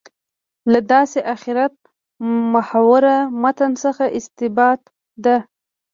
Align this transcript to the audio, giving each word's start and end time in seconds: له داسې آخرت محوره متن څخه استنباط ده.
له 0.71 0.79
داسې 0.91 1.19
آخرت 1.35 1.73
محوره 2.53 3.17
متن 3.41 3.71
څخه 3.83 4.03
استنباط 4.17 4.81
ده. 5.23 5.37